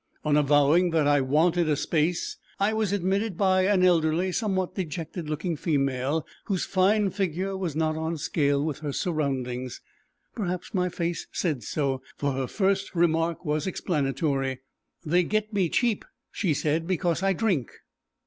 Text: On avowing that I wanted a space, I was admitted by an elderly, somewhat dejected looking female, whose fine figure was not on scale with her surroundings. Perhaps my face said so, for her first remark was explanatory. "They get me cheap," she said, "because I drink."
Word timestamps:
On 0.25 0.35
avowing 0.35 0.89
that 0.89 1.05
I 1.05 1.21
wanted 1.21 1.69
a 1.69 1.75
space, 1.75 2.37
I 2.59 2.73
was 2.73 2.91
admitted 2.91 3.37
by 3.37 3.65
an 3.67 3.83
elderly, 3.83 4.31
somewhat 4.31 4.73
dejected 4.73 5.29
looking 5.29 5.55
female, 5.55 6.25
whose 6.45 6.65
fine 6.65 7.11
figure 7.11 7.55
was 7.55 7.75
not 7.75 7.95
on 7.95 8.17
scale 8.17 8.65
with 8.65 8.79
her 8.79 8.93
surroundings. 8.93 9.79
Perhaps 10.33 10.73
my 10.73 10.89
face 10.89 11.27
said 11.31 11.61
so, 11.61 12.01
for 12.17 12.31
her 12.31 12.47
first 12.47 12.95
remark 12.95 13.45
was 13.45 13.67
explanatory. 13.67 14.61
"They 15.05 15.21
get 15.21 15.53
me 15.53 15.69
cheap," 15.69 16.03
she 16.31 16.55
said, 16.55 16.87
"because 16.87 17.21
I 17.21 17.33
drink." 17.33 17.69